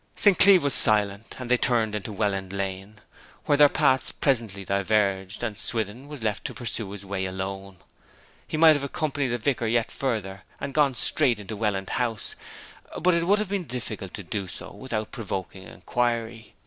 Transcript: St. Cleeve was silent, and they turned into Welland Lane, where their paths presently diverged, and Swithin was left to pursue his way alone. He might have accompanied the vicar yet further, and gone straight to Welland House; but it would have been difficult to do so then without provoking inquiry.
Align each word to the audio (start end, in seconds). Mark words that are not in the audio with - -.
St. 0.15 0.35
Cleeve 0.39 0.63
was 0.63 0.73
silent, 0.73 1.35
and 1.37 1.51
they 1.51 1.57
turned 1.59 1.93
into 1.93 2.11
Welland 2.11 2.51
Lane, 2.51 2.95
where 3.45 3.55
their 3.55 3.69
paths 3.69 4.11
presently 4.11 4.65
diverged, 4.65 5.43
and 5.43 5.55
Swithin 5.55 6.07
was 6.07 6.23
left 6.23 6.43
to 6.45 6.55
pursue 6.55 6.89
his 6.89 7.05
way 7.05 7.25
alone. 7.25 7.77
He 8.47 8.57
might 8.57 8.75
have 8.75 8.83
accompanied 8.83 9.27
the 9.27 9.37
vicar 9.37 9.67
yet 9.67 9.91
further, 9.91 10.41
and 10.59 10.73
gone 10.73 10.95
straight 10.95 11.47
to 11.47 11.55
Welland 11.55 11.91
House; 12.01 12.35
but 12.99 13.13
it 13.13 13.27
would 13.27 13.37
have 13.37 13.49
been 13.49 13.65
difficult 13.65 14.15
to 14.15 14.23
do 14.23 14.47
so 14.47 14.71
then 14.71 14.79
without 14.79 15.11
provoking 15.11 15.67
inquiry. 15.67 16.55